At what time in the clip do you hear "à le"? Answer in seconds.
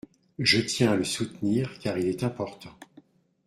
0.93-1.03